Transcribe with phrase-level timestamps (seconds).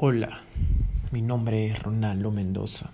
[0.00, 0.42] Hola,
[1.10, 2.90] mi nombre es Ronaldo Mendoza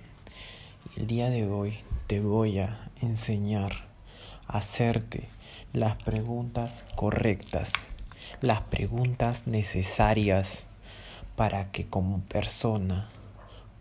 [0.96, 3.72] y el día de hoy te voy a enseñar
[4.46, 5.28] a hacerte
[5.74, 7.74] las preguntas correctas,
[8.40, 10.66] las preguntas necesarias
[11.36, 13.10] para que como persona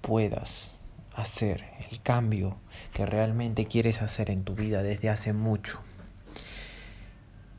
[0.01, 0.71] puedas
[1.15, 2.57] hacer el cambio
[2.91, 5.79] que realmente quieres hacer en tu vida desde hace mucho.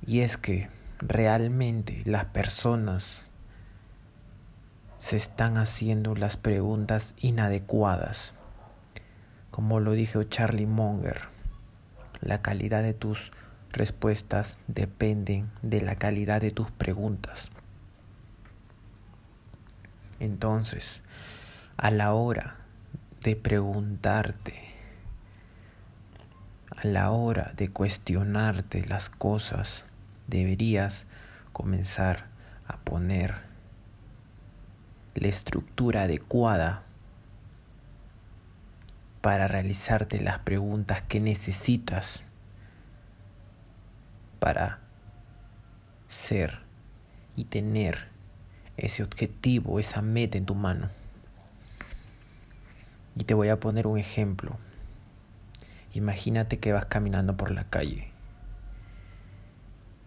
[0.06, 0.68] Y es que
[0.98, 3.24] realmente las personas
[5.05, 8.33] se están haciendo las preguntas inadecuadas.
[9.51, 11.24] Como lo dijo Charlie Munger,
[12.23, 13.30] la calidad de tus
[13.70, 17.51] respuestas dependen de la calidad de tus preguntas.
[20.20, 21.02] Entonces,
[21.77, 22.56] a la hora
[23.20, 24.55] de preguntarte,
[26.75, 29.84] a la hora de cuestionarte las cosas,
[30.28, 31.05] deberías
[31.52, 32.25] comenzar
[32.66, 33.53] a poner
[35.14, 36.82] la estructura adecuada
[39.20, 42.27] para realizarte las preguntas que necesitas
[44.39, 44.80] para
[46.08, 46.58] ser
[47.36, 48.08] y tener
[48.77, 50.91] ese objetivo, esa meta en tu mano.
[53.17, 54.58] Y te voy a poner un ejemplo.
[55.94, 58.11] Imagínate que vas caminando por la calle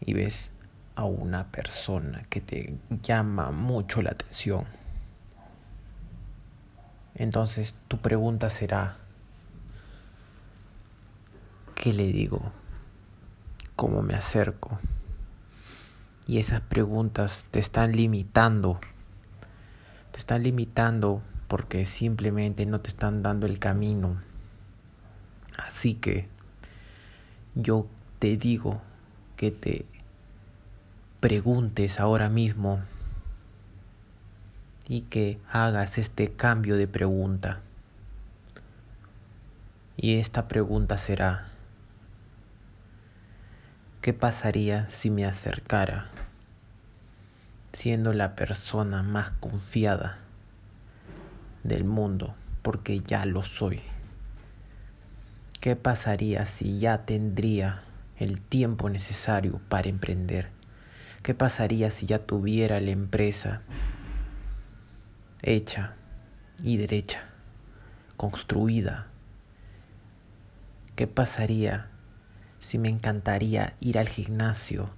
[0.01, 0.51] y ves
[0.95, 4.65] a una persona que te llama mucho la atención
[7.17, 8.97] entonces tu pregunta será,
[11.73, 12.51] ¿qué le digo?
[13.75, 14.77] ¿Cómo me acerco?
[16.27, 18.79] Y esas preguntas te están limitando.
[20.11, 24.21] Te están limitando porque simplemente no te están dando el camino.
[25.57, 26.27] Así que
[27.55, 27.87] yo
[28.19, 28.79] te digo
[29.37, 29.85] que te
[31.19, 32.81] preguntes ahora mismo
[34.87, 37.59] y que hagas este cambio de pregunta.
[39.97, 41.47] Y esta pregunta será,
[44.01, 46.09] ¿qué pasaría si me acercara
[47.73, 50.19] siendo la persona más confiada
[51.63, 52.35] del mundo?
[52.61, 53.81] Porque ya lo soy.
[55.59, 57.81] ¿Qué pasaría si ya tendría
[58.19, 60.49] el tiempo necesario para emprender?
[61.23, 63.61] ¿Qué pasaría si ya tuviera la empresa
[65.41, 65.93] hecha
[66.63, 67.21] y derecha,
[68.15, 69.07] construida.
[70.95, 71.87] ¿Qué pasaría
[72.59, 74.89] si me encantaría ir al gimnasio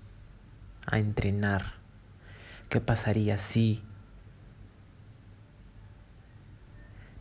[0.85, 1.73] a entrenar?
[2.69, 3.83] ¿Qué pasaría si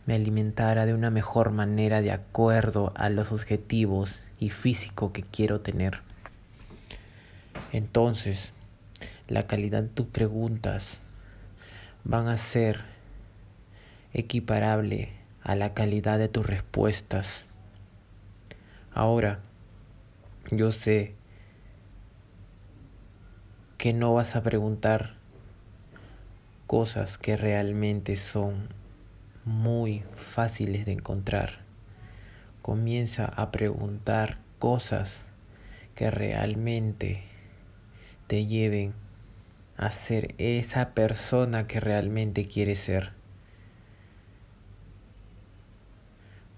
[0.05, 5.59] me alimentara de una mejor manera de acuerdo a los objetivos y físico que quiero
[5.59, 6.01] tener?
[7.71, 8.53] Entonces,
[9.27, 11.03] la calidad de tus preguntas
[12.03, 12.98] van a ser
[14.13, 15.09] equiparable
[15.43, 17.45] a la calidad de tus respuestas.
[18.93, 19.39] Ahora,
[20.51, 21.15] yo sé
[23.77, 25.15] que no vas a preguntar
[26.67, 28.69] cosas que realmente son
[29.45, 31.59] muy fáciles de encontrar.
[32.61, 35.23] Comienza a preguntar cosas
[35.95, 37.23] que realmente
[38.27, 38.93] te lleven
[39.77, 43.18] a ser esa persona que realmente quieres ser.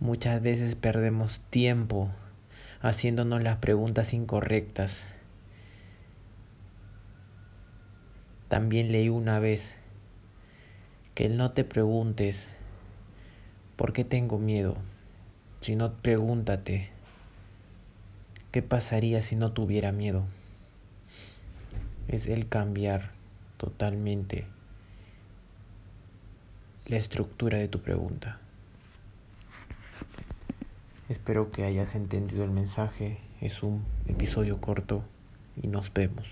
[0.01, 2.09] Muchas veces perdemos tiempo
[2.81, 5.03] haciéndonos las preguntas incorrectas.
[8.47, 9.75] También leí una vez
[11.13, 12.49] que no te preguntes
[13.75, 14.75] por qué tengo miedo,
[15.59, 16.89] sino pregúntate
[18.51, 20.23] qué pasaría si no tuviera miedo.
[22.07, 23.11] Es el cambiar
[23.57, 24.47] totalmente
[26.87, 28.39] la estructura de tu pregunta.
[31.11, 33.17] Espero que hayas entendido el mensaje.
[33.41, 35.03] Es un episodio corto
[35.61, 36.25] y nos vemos.